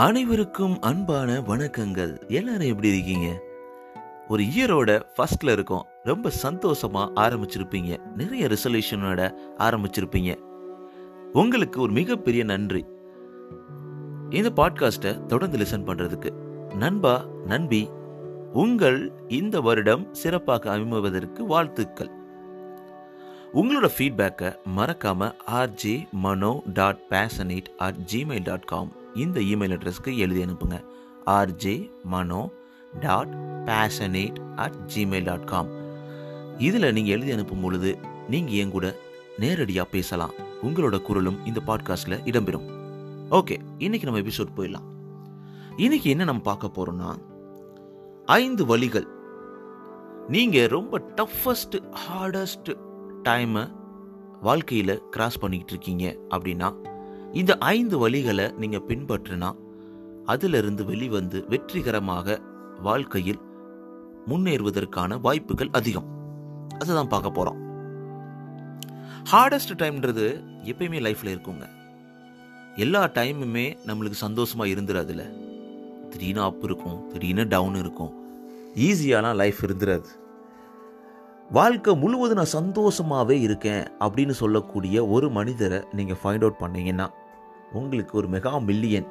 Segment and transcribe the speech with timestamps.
[0.00, 2.28] அனைவருக்கும் அன்பான வணக்கங்கள்.
[2.28, 3.42] எல்லாரும் எப்படி இருக்கீங்க?
[4.28, 5.86] ஒரு இயரோட ஃபர்ஸ்ட்ல இருக்கோம்.
[6.04, 7.98] ரொம்ப சந்தோஷமா ஆரம்பிச்சிருப்பீங்க.
[8.16, 10.34] நிறைய ரெசல்யூஷனோட ஆரம்பிச்சிருப்பீங்க.
[11.32, 12.86] உங்களுக்கு ஒரு மிகப்பெரிய நன்றி.
[14.30, 16.32] இந்த பாட்காஸ்ட்டை தொடர்ந்து லிசன் பண்றதுக்கு.
[16.74, 17.88] நண்பா நண்பி
[18.52, 22.10] உங்கள் இந்த வருடம் சிறப்பாக அமைவதற்கு வாழ்த்துக்கள்.
[23.54, 30.44] உங்களோட ஃபீட்பேக்கை மறக்காமல் RJ Mano dot passionate at Gmail dot com இந்த இமெயில் அட்ரஸ்க்கு எழுதி
[30.44, 30.84] அனுப்புங்க.
[31.26, 32.50] RJ Mano
[33.00, 33.32] dot
[33.64, 35.68] passionate at Gmail dot com
[36.58, 38.96] இதில் நீங்கள் எழுதி அனுப்பும் பொழுது நீங்கள் என் கூட
[39.38, 40.34] நேரடியாக பேசலாம்.
[40.62, 42.66] உங்களோட குரலும் இந்த பாட்காஸ்ட்டில் இடம்பெறும்.
[43.30, 44.88] ஓகே இன்னைக்கு நம்ம எபிசோட் போயிடலாம்.
[45.76, 47.10] இன்னைக்கு என்ன நம்ம பார்க்க போகிறோம்னா
[48.26, 49.06] ஐந்து வழிகள்.
[50.28, 52.76] நீங்கள் ரொம்ப டஃபஸ்ட் ஹார்டஸ்ட்
[53.22, 53.72] டைமை
[54.40, 56.89] வாழ்க்கையில் கிராஸ் பண்ணிக்கிட்டு இருக்கீங்க அப்படின்னா
[57.32, 59.56] இந்த ஐந்து வழிகளை நீங்கள் பின்பற்றினா
[60.24, 62.40] அதிலிருந்து வெளிவந்து வெற்றிகரமாக
[62.82, 63.40] வாழ்க்கையில்
[64.26, 66.08] முன்னேறுவதற்கான வாய்ப்புகள் அதிகம்.
[66.78, 67.60] அதுதான் பார்க்க போகிறோம்
[69.32, 70.26] ஹார்டஸ்ட் டைம்ன்றது
[70.64, 71.66] எப்பயுமே லைஃப்பில் இருக்குங்க.
[72.76, 75.22] எல்லா டைமுமே நம்மளுக்கு சந்தோஷமாக இருந்துடாதுல
[76.08, 78.12] திடீர்னு அப் இருக்கும் திடீர்னு டவுன் இருக்கும்.
[78.76, 80.10] ஈஸியாலாம் லைஃப் இருந்துடாது
[81.52, 87.10] வாழ்க்கை முழுவதும் நான் சந்தோஷமாகவே இருக்கேன் அப்படின்னு சொல்லக்கூடிய ஒரு மனிதரை நீங்கள் ஃபைண்ட் அவுட் பண்ணீங்கன்னா
[87.72, 89.08] உங்களுக்கு ஒரு மெகா மில்லியன்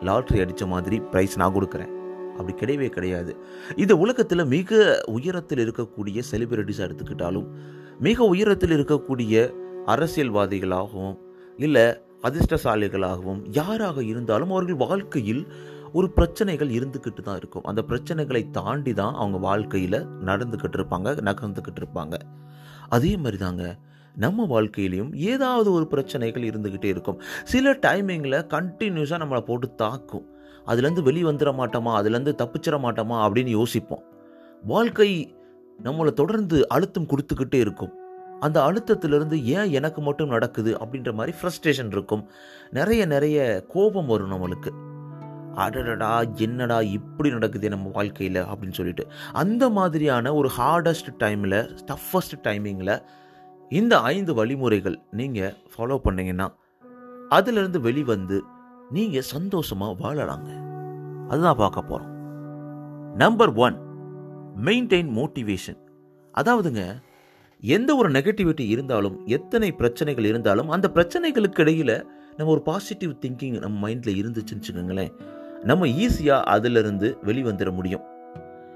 [0.00, 1.90] லாட்ரி அடித்த மாதிரி ப்ரைஸ் நான் கொடுக்குறேன்.
[2.36, 3.36] அப்படி கிடையவே கிடையாது.
[3.76, 7.48] இந்த உலகத்தில் மிக உயரத்தில் இருக்கக்கூடிய செலிபிரிட்டிஸாக எடுத்துக்கிட்டாலும்
[7.98, 9.52] மிக உயரத்தில் இருக்கக்கூடிய
[9.86, 11.18] அரசியல்வாதிகளாகவும்
[11.56, 15.46] இல்லை அதிர்ஷ்டசாலிகளாகவும் யாராக இருந்தாலும் அவர்கள் வாழ்க்கையில்
[15.92, 17.62] ஒரு பிரச்சனைகள் இருந்துக்கிட்டு தான் இருக்கும்.
[17.62, 22.18] அந்த பிரச்சனைகளை தாண்டி தான் அவங்க வாழ்க்கையில் நடந்துக்கிட்டு இருப்பாங்க நகர்ந்துக்கிட்டு இருப்பாங்க.
[22.88, 23.76] அதே மாதிரி தாங்க
[24.16, 27.22] நம்ம வாழ்க்கையிலையும் ஏதாவது ஒரு பிரச்சனைகள் இருந்துக்கிட்டே இருக்கும்.
[27.44, 30.26] சில டைமிங்கில் கண்டினியூஸாக நம்மளை போட்டு தாக்கும்.
[30.66, 31.92] அதுலேருந்து வெளி வந்துட மாட்டோமா?
[32.00, 33.28] அதுலேருந்து தப்பிச்சிட மாட்டோமா?
[33.28, 34.02] அப்படின்னு யோசிப்போம்.
[34.64, 35.34] வாழ்க்கை
[35.82, 37.92] நம்மளை தொடர்ந்து அழுத்தம் கொடுத்துக்கிட்டே இருக்கும்.
[38.40, 42.30] அந்த அழுத்தத்திலிருந்து ஏன் எனக்கு மட்டும் நடக்குது அப்படின்ற மாதிரி ஃப்ரஸ்ட்ரேஷன் இருக்கும்.
[42.70, 44.89] நிறைய நிறைய கோபம் வரும் நம்மளுக்கு.
[45.54, 49.06] அடடடா என்னடா இப்படி நடக்குது நம்ம வாழ்க்கையில் அப்படின்னு சொல்லிட்டு.
[49.32, 53.02] அந்த மாதிரியான ஒரு ஹார்டஸ்ட் டைமில் டஃபஸ்ட் டைமிங்கில்
[53.68, 56.48] இந்த ஐந்து வழிமுறைகள் நீங்கள் ஃபாலோ பண்ணிங்கன்னா
[57.28, 58.44] அதிலிருந்து வெளிவந்து
[58.90, 60.50] நீங்கள் சந்தோஷமாக வாழலாங்க.
[61.28, 62.18] அதுதான் பார்க்க போகிறோம்
[63.16, 63.76] நம்பர் ஒன்
[64.64, 65.78] மெயின்டைன் மோட்டிவேஷன்
[66.38, 67.02] அதாவதுங்க
[67.60, 72.06] எந்த ஒரு நெகட்டிவிட்டி இருந்தாலும் எத்தனை பிரச்சனைகள் இருந்தாலும் அந்த பிரச்சனைகளுக்கு இடையில்
[72.36, 75.38] நம்ம ஒரு பாசிட்டிவ் திங்கிங் நம்ம மைண்டில் இருந்துச்சுன்னு வச்சுக்கோங்களேன்.
[75.62, 78.00] நம்ம ஈஸியாக அதிலிருந்து வெளிவந்துட முடியும்.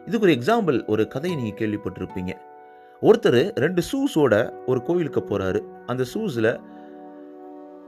[0.07, 2.33] இதுக்கு ஒரு எக்ஸாம்பிள் ஒரு கதையை நீங்கள் கேள்விப்பட்டிருப்பீங்க.
[3.03, 6.61] ஒருத்தர் ரெண்டு ஷூஸோட ஒரு கோயிலுக்கு போகிறாரு அந்த ஷூஸில்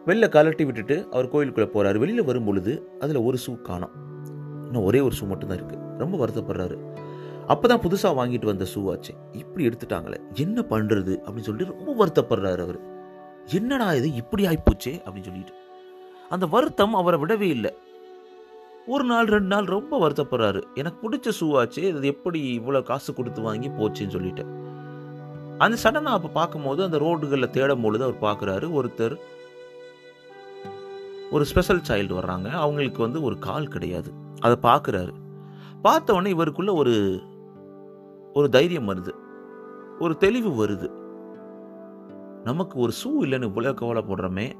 [0.06, 3.90] வெளில கலட்டி விட்டுட்டு அவர் கோயிலுக்குள்ளே போகிறாரு வெளியில் வரும் பொழுது அதில் ஒரு ஷூ காணோம்.
[4.64, 6.76] இன்னும் ஒரே ஒரு ஷூ மட்டும்தான் இருக்குது ரொம்ப வருத்தப்படுறாரு.
[7.46, 9.14] அப்போ தான் புதுசாக வாங்கிட்டு வந்த ஷூ ஆச்சு.
[9.32, 10.16] இப்படி எடுத்துட்டாங்களே.
[10.34, 12.78] என்ன பண்ணுறது அப்படின்னு சொல்லிட்டு ரொம்ப வருத்தப்படுறாரு அவர்.
[13.44, 14.14] என்னடா இது?
[14.14, 15.52] இப்படி ஆகிப்போச்சே அப்படின்னு சொல்லிட்டு.
[16.28, 17.76] அந்த வருத்தம் அவரை விடவே இல்லை.
[18.86, 20.62] ஒரு நாள் ரெண்டு நாள் ரொம்ப வருத்தப்படுறாரு.
[20.74, 24.46] எனக்கு பிடிச்ச ஷூவாச்சு அது எப்படி இவ்வளோ காசு கொடுத்து வாங்கி போச்சுன்னு சொல்லிட்டு.
[25.58, 29.16] அந்த சடனாக அப்போ பார்க்கும்போது அந்த ரோடுகளில் தேடும் பொழுது அவர் பார்க்குறாரு ஒருத்தர்
[31.30, 32.50] ஒரு ஸ்பெஷல் சைல்டு வர்றாங்க.
[32.50, 34.12] அவங்களுக்கு வந்து ஒரு கால் கிடையாது.
[34.40, 35.12] அதை பார்க்குறாரு.
[35.82, 37.20] பார்த்த உடனே இவருக்குள்ள ஒரு
[38.32, 39.12] ஒரு தைரியம் வருது.
[39.98, 40.88] ஒரு தெளிவு வருது.
[42.44, 44.52] நமக்கு ஒரு ஷூ இல்லைன்னு இவ்வளோ கவலைப்படுறோமே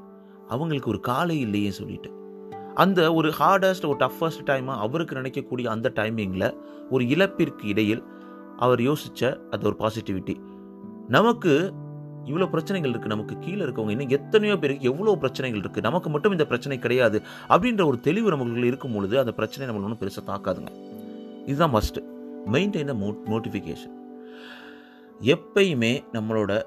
[0.47, 2.16] அவங்களுக்கு ஒரு காலை இல்லையே சொல்லிட்டு.
[2.77, 6.57] அந்த ஒரு ஹார்டஸ்ட் ஒரு டஃபஸ்ட் டைமாக அவருக்கு நினைக்கக்கூடிய அந்த டைமிங்கில்
[6.89, 8.03] ஒரு இழப்பிற்கு இடையில்
[8.57, 10.35] அவர் யோசித்த அது ஒரு பாசிட்டிவிட்டி
[11.07, 11.73] நமக்கு
[12.25, 16.45] இவ்வளோ பிரச்சனைகள் இருக்குது நமக்கு கீழே இருக்கவங்க இன்னும் எத்தனையோ பேருக்கு எவ்வளோ பிரச்சனைகள் இருக்குது நமக்கு மட்டும் இந்த
[16.45, 17.21] பிரச்சனை கிடையாது.
[17.49, 20.71] அப்படின்ற ஒரு தெளிவு நமக்கு இருக்கும் பொழுது அந்த பிரச்சனை நம்மளை ஒன்றும் பெருசாக தாக்காதுங்க.
[21.45, 22.03] இதுதான் மஸ்ட்டு
[22.51, 23.95] மெயின்டைன் மோ மோட்டிஃபிகேஷன்
[25.21, 26.61] எப்பயுமே நம்மளோட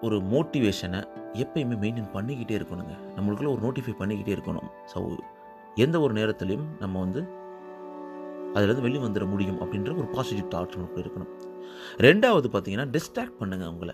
[0.00, 1.00] ஒரு மோட்டிவேஷனை
[1.34, 2.94] எப்பயுமே மெயின்டைன் பண்ணிக்கிட்டே இருக்கணுங்க.
[3.16, 4.68] நம்மளுக்குள்ள ஒரு நோட்டிஃபை பண்ணிக்கிட்டே இருக்கணும்.
[4.92, 5.00] ஸோ
[5.84, 7.20] எந்த ஒரு நேரத்துலையும் நம்ம வந்து
[8.54, 11.30] அதுலேருந்து வெளியே வந்துட முடியும் அப்படின்ற ஒரு பாசிட்டிவ் தாட்ஸ் நமக்கு இருக்கணும்.
[12.06, 13.92] ரெண்டாவது பார்த்தீங்கன்னா டிஸ்ட்ராக்ட் பண்ணுங்கள் அவங்கள.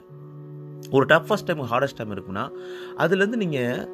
[0.91, 2.45] ஒரு டஃபஸ்ட் டைம் ஹார்டஸ்ட் டைம் இருக்குன்னா
[3.05, 3.89] அதுலேருந்து நீங்கள்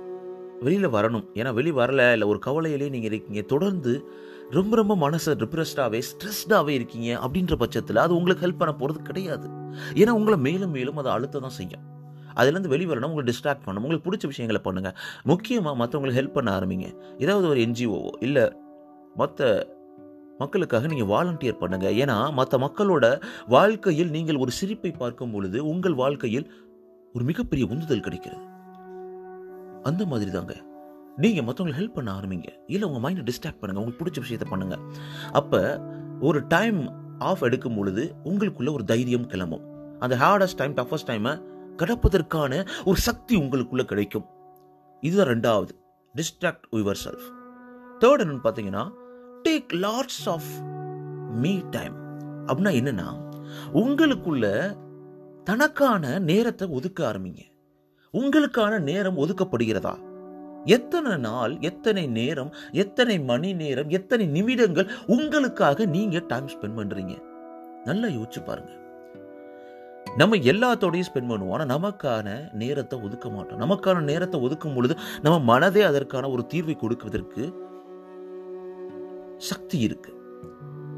[0.67, 1.25] வெளியில் வரணும்.
[1.39, 3.93] ஏன்னா வெளியே வரல இல்லை ஒரு கவலையிலே நீங்கள் இருக்கீங்க தொடர்ந்து
[4.51, 9.49] ரொம்ப ரொம்ப மனசை டிப்ரெஸ்டாகவே ஸ்ட்ரெஸ்டாகவே இருக்கீங்க அப்படின்ற பட்சத்தில் அது உங்களுக்கு ஹெல்ப் பண்ண போகிறது கிடையாது.
[9.95, 11.85] ஏன்னா உங்களை மேலும் மேலும் அதை அழுத்த தான் செய்யும்.
[12.39, 13.85] அதுலேருந்து வெளிவரணும் உங்களுக்கு உங்களை டிஸ்ட்ராக்ட் பண்ணணும்.
[13.87, 14.97] உங்களுக்கு பிடிச்ச விஷயங்களை பண்ணுங்கள்
[15.31, 16.89] முக்கியமாக மற்றவங்களுக்கு ஹெல்ப் பண்ண ஆரம்பிங்க.
[17.25, 18.45] ஏதாவது ஒரு என்ஜிஓவோ இல்லை
[19.21, 19.51] மற்ற
[20.43, 23.07] மக்களுக்காக நீங்கள் வாலண்டியர் பண்ணுங்கள் ஏன்னா மற்ற மக்களோட
[23.55, 26.47] வாழ்க்கையில் நீங்கள் ஒரு சிரிப்பை பார்க்கும் பொழுது உங்கள் வாழ்க்கையில்
[27.15, 28.45] ஒரு மிகப்பெரிய உந்துதல் கிடைக்கிறது.
[29.89, 30.55] அந்த மாதிரி தாங்க
[31.23, 32.49] நீங்கள் மற்றவங்களை ஹெல்ப் பண்ண ஆரம்பிங்க.
[32.75, 34.83] இல்லை உங்கள் மைண்டை டிஸ்ட்ராக்ட் பண்ணுங்கள் உங்களுக்கு பிடிச்ச விஷயத்தை பண்ணுங்கள்
[35.41, 35.61] அப்போ
[36.29, 36.81] ஒரு டைம்
[37.31, 39.65] ஆஃப் எடுக்கும் பொழுது உங்களுக்குள்ள ஒரு தைரியம் கிளம்பும்.
[40.05, 41.33] அந்த ஹார்டஸ்ட் டைம் டஃபஸ்ட் டைமை
[41.77, 44.27] கடப்பதற்கான ஒரு சக்தி உங்களுக்குள்ள கிடைக்கும்.
[45.01, 45.69] இதுதான் ரெண்டாவது.
[46.17, 47.29] டிஸ்ட்ராக்ட் யுவர் செல்ஃப்
[48.01, 48.91] தேர்ட் என்னன்னு பார்த்தீங்கன்னா
[49.49, 50.51] take lots of
[51.35, 51.95] me time
[52.47, 53.09] அப்படின்னா என்னன்னா
[53.75, 54.77] உங்களுக்குள்ள
[55.45, 57.41] தனக்கான நேரத்தை ஒதுக்க ஆரம்பிங்க.
[58.13, 59.95] உங்களுக்கான நேரம் ஒதுக்கப்படுகிறதா?
[60.65, 67.23] எத்தனை நாள் எத்தனை நேரம் எத்தனை மணி நேரம் எத்தனை நிமிடங்கள் உங்களுக்காக நீங்க டைம் ஸ்பெண்ட் பண்றீங்க?
[67.85, 68.82] நல்லா யோசிச்சு பாருங்க.
[70.21, 71.53] நம்ம எல்லாத்தோடையும் ஸ்பெண்ட் பண்ணுவோம்.
[71.57, 72.27] ஆனால் நமக்கான
[72.63, 73.61] நேரத்தை ஒதுக்க மாட்டோம்.
[73.65, 74.95] நமக்கான நேரத்தை ஒதுக்கும் பொழுது
[75.25, 77.45] நம்ம மனதே அதற்கான ஒரு தீர்வை கொடுக்குவதற்கு
[79.51, 80.13] சக்தி இருக்கு.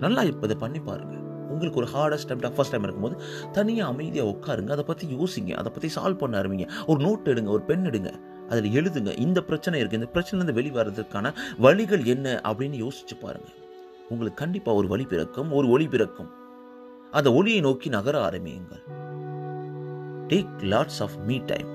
[0.05, 1.17] நல்லா இப்போ இதை பண்ணி பாருங்க.
[1.53, 3.17] உங்களுக்கு ஒரு ஹார்டஸ்ட் டைம் டஃபஸ்ட் டைம் இருக்கும்போது
[3.59, 4.71] தனியாக அமைதியாக உட்காருங்க.
[4.77, 5.53] அதை பற்றி யோசிங்க.
[5.61, 6.69] அதை பற்றி சால்வ் பண்ண ஆரம்பிங்க.
[6.87, 8.13] ஒரு நோட் எடுங்க ஒரு பென் எடுங்க.
[8.51, 9.13] அதில் எழுதுங்க.
[9.27, 11.33] இந்த பிரச்சனை இருக்குது இந்த பிரச்சனைலேருந்து வெளிவரதுக்கான
[11.67, 13.51] வழிகள் என்ன அப்படின்னு யோசிச்சு பாருங்க.
[14.13, 15.53] உங்களுக்கு கண்டிப்பாக ஒரு வழி பிறக்கும்.
[15.59, 16.31] ஒரு ஒளி பிறக்கும்.
[17.19, 18.85] அந்த ஒளியை நோக்கி நகர ஆரம்பியுங்கள்.
[20.33, 21.71] Take lots of me time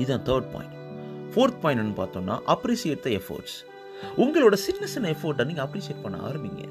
[0.00, 0.72] இதுதான் தேர்ட் பாயிண்ட்
[1.32, 3.58] ஃபோர்த் பாயிண்ட்னு பார்த்தோம்னா அப்ரிசியேட் த எஃபோர்ட்ஸ்
[4.22, 6.62] உங்களோட சின்ன சின்ன எஃபோர்ட்டை நீங்கள் அப்ரிசியேட் பண்ண ஆரம்பிங்க.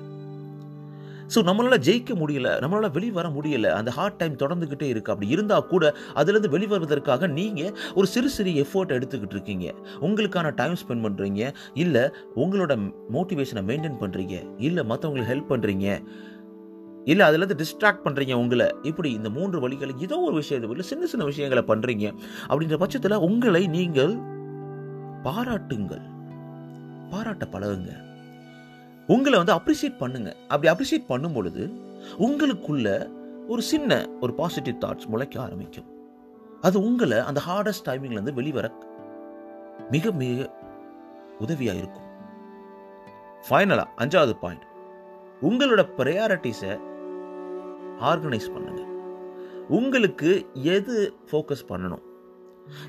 [1.34, 5.84] ஸோ நம்மளால் ஜெயிக்க முடியல நம்மளால் வெளிவர முடியல அந்த ஹார்ட் டைம் தொடர்ந்துக்கிட்டே இருக்குது அப்படி இருந்தால் கூட
[6.20, 9.68] அதுலேருந்து வெளிவருவதற்காக நீங்கள் ஒரு சிறு சிறு எஃபோர்ட் எடுத்துக்கிட்டு இருக்கீங்க.
[10.08, 11.42] உங்களுக்கான டைம் ஸ்பெண்ட் பண்ணுறீங்க
[11.84, 12.04] இல்லை
[12.44, 12.76] உங்களோட
[13.16, 14.38] மோட்டிவேஷனை மெயின்டைன் பண்ணுறீங்க
[14.68, 15.88] இல்லை மற்றவங்களுக்கு ஹெல்ப் பண்ணுறீங்க
[17.12, 18.68] இல்லை அதுலேருந்து டிஸ்ட்ராக்ட் பண்ணுறீங்க உங்களை.
[18.82, 22.06] இப்படி இந்த மூன்று வழிகளை ஏதோ ஒரு விஷயத்தை இல்லை சின்ன சின்ன விஷயங்களை பண்ணுறீங்க
[22.50, 24.14] அப்படின்ற பட்சத்தில் உங்களை நீங்கள்
[25.24, 26.06] பாராட்டுங்கள்.
[27.12, 27.92] பாராட்ட பழகுங்க.
[29.08, 30.36] உங்களை வந்து அப்ரிசியேட் பண்ணுங்க.
[30.48, 31.64] அப்படி அப்ரிசியேட் பண்ணும் பொழுது
[32.20, 32.88] உங்களுக்குள்ள
[33.48, 33.92] ஒரு சின்ன
[34.22, 35.90] ஒரு பாசிட்டிவ் தாட்ஸ் முளைக்க ஆரம்பிக்கும்.
[36.62, 38.72] அது உங்களை அந்த ஹார்டஸ்ட் டைமிங்லேருந்து வெளிவர
[39.92, 40.50] மிக மிக
[41.40, 42.10] உதவியாக இருக்கும்.
[43.50, 44.66] ஃபைனலாக அஞ்சாவது பாயிண்ட்
[45.48, 46.74] உங்களோட ப்ரையாரிட்டிஸை
[48.00, 48.82] ஆர்கனைஸ் பண்ணுங்க.
[49.78, 50.32] உங்களுக்கு
[50.76, 50.96] எது
[51.30, 52.04] ஃபோக்கஸ் பண்ணணும்?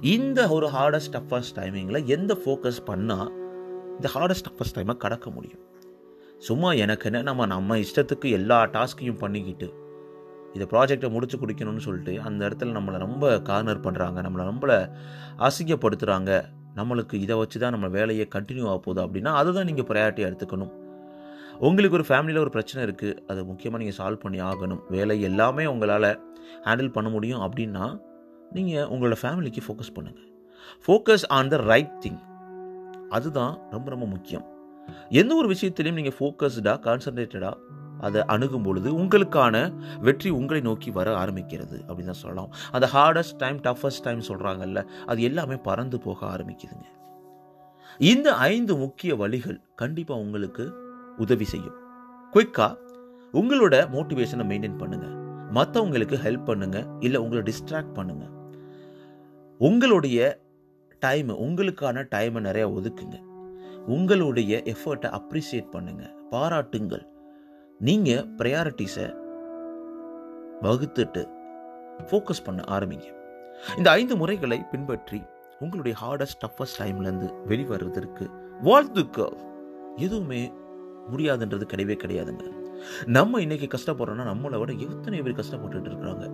[0.02, 3.30] இந்த ஒரு ஹார்டஸ்ட் டஃபஸ்ட் டைமிங்கில் எந்த ஃபோக்கஸ் பண்ணால்
[3.96, 5.62] இந்த ஹார்டஸ்ட் டஃபஸ்ட் டைமை கடக்க முடியும்?
[6.48, 9.68] சும்மா எனக்கு என்ன நம்ம நம்ம இஷ்டத்துக்கு எல்லா டாஸ்கையும் பண்ணிக்கிட்டு
[10.54, 14.66] இந்த ப்ராஜெக்டை முடிச்சு குடிக்கணும்னு சொல்லிட்டு அந்த இடத்துல நம்மளை ரொம்ப கார்னர் பண்ணுறாங்க நம்மளை ரொம்ப
[15.48, 16.42] அசிங்கப்படுத்துகிறாங்க
[16.74, 20.72] நம்மளுக்கு இதை வச்சு தான் நம்ம வேலையை கண்டினியூ ஆக போகுது அப்படின்னா அதை தான் நீங்கள் ப்ரையாரிட்டியாக எடுத்துக்கணும்.
[21.66, 24.82] உங்களுக்கு ஒரு ஃபேமிலியில் ஒரு பிரச்சனை இருக்குது அதை முக்கியமாக நீங்கள் சால்வ் பண்ணி ஆகணும்.
[24.94, 26.10] வேலை எல்லாமே உங்களால்
[26.66, 27.84] ஹேண்டில் பண்ண முடியும் அப்படின்னா
[28.56, 30.30] நீங்கள் உங்களோட ஃபேமிலிக்கு ஃபோக்கஸ் பண்ணுங்கள்
[30.86, 32.20] focus on the right thing
[33.16, 34.44] அதுதான் ரொம்ப ரொம்ப முக்கியம்.
[35.20, 39.56] எந்த ஒரு விஷயத்திலையும் நீங்கள் ஃபோக்கஸ்டாக கான்சன்ட்ரேட்டடாக அதை அணுகும் பொழுது உங்களுக்கான
[40.06, 42.50] வெற்றி உங்களை நோக்கி வர ஆரம்பிக்கிறது அப்படின்னு தான் சொல்லலாம்.
[42.72, 46.86] அந்த ஹார்டஸ்ட் டைம் டஃபஸ்ட் டைம் சொல்கிறாங்கல்ல அது எல்லாமே பறந்து போக ஆரம்பிக்குதுங்க.
[47.98, 50.64] இந்த ஐந்து முக்கிய வழிகள் கண்டிப்பாக உங்களுக்கு
[51.16, 51.74] உதவி செய்யும்.
[52.32, 52.76] குயிக்காக
[53.32, 55.06] உங்களோட மோட்டிவேஷனை மெயின்டைன் பண்ணுங்க.
[55.54, 58.24] மற்றவங்களுக்கு ஹெல்ப் பண்ணுங்க இல்லை உங்களை டிஸ்ட்ராக்ட் பண்ணுங்க.
[59.58, 60.40] உங்களுடைய
[60.98, 63.22] டைம் உங்களுக்கான டைமை நிறையா ஒதுக்குங்க.
[63.86, 66.14] உங்களுடைய எஃபர்ட்டை அப்ரிசியேட் பண்ணுங்க.
[66.30, 67.08] பாராட்டுங்கள்.
[67.78, 69.14] நீங்கள் ப்ரையாரிட்டிஸை
[70.62, 71.28] வகுத்துட்டு
[71.98, 73.04] ஃபோக்கஸ் பண்ண ஆரம்பிங்க.
[73.76, 75.22] இந்த ஐந்து முறைகளை பின்பற்றி
[75.58, 78.30] உங்களுடைய ஹார்டஸ்ட் டஃபஸ்ட் டைம்லேருந்து வெளிவருவதற்கு
[78.62, 79.36] வாழ்த்துக்கள்.
[79.96, 80.52] எதுவுமே
[81.12, 82.44] முடியாதுன்றது கிடையவே கிடையாதுங்க.
[83.06, 86.26] நம்ம இன்னைக்கு கஷ்டப்படுறோம்னா நம்மளை விட எத்தனை பேர் கஷ்டப்பட்டுட்டு இருக்கிறாங்க.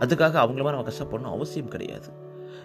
[0.00, 2.08] அதுக்காக அவங்கள மாதிரி நம்ம கஷ்டப்படணும் அவசியம் கிடையாது.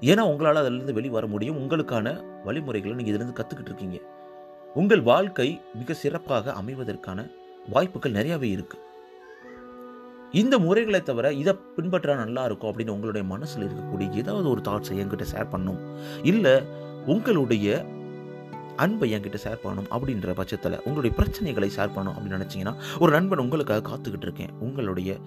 [0.01, 1.58] ஏன்னா உங்களால் அதிலிருந்து வெளி வர முடியும்.
[1.58, 4.00] உங்களுக்கான வழிமுறைகளை நீங்கள் இதிலிருந்து கற்றுக்கிட்டு இருக்கீங்க.
[4.74, 7.32] உங்கள் வாழ்க்கை மிக சிறப்பாக அமைவதற்கான
[7.70, 8.77] வாய்ப்புகள் நிறையாவே இருக்கு.
[10.32, 15.25] இந்த முறைகளை தவிர இதை பின்பற்றா நல்லா இருக்கும் அப்படின்னு உங்களுடைய மனசில் இருக்கக்கூடிய ஏதாவது ஒரு தாட்ஸை என்கிட்ட
[15.36, 15.79] ஷேர் பண்ணும்
[16.24, 16.63] இல்லை
[17.06, 17.86] உங்களுடைய
[18.83, 23.81] அன்பை என்கிட்ட ஷேர் பண்ணணும் அப்படின்ற பட்சத்தில் உங்களுடைய பிரச்சனைகளை ஷேர் பண்ணணும் அப்படின்னு நினச்சிங்கன்னா ஒரு நண்பன் உங்களுக்காக
[23.89, 24.53] காத்துக்கிட்டு இருக்கேன்.
[24.59, 25.17] உங்களுடைய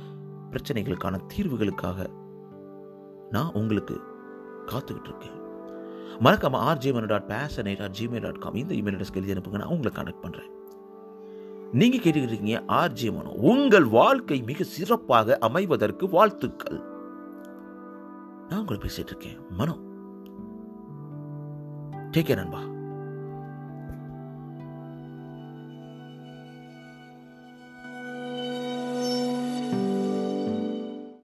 [0.51, 2.09] பிரச்சனைகளுக்கான தீர்வுகளுக்காக
[3.31, 3.95] நான் உங்களுக்கு
[4.67, 5.37] காத்துக்கிட்டு இருக்கேன்.
[6.25, 9.93] மறக்காம ஆர்ஜிமன் dot passionate dot gmail dot com இந்த இமெயில் அட்ரஸ்க்கு எழுதி அனுப்புங்க நான் உங்களை
[9.99, 10.51] கனெக்ட் பண்ணுறேன்
[11.81, 16.81] நீங்கள் கேட்டுக்கிட்டு இருக்கீங்க ஆர்ஜே மனோ உங்கள் வாழ்க்கை மிக சிறப்பாக அமைவதற்கு வாழ்த்துக்கள்.
[18.49, 19.39] நான் உங்களை பேசிகிட்டு இருக்கேன்.
[19.59, 19.75] மனோ
[22.15, 22.63] டேக் கேர் நண்பா.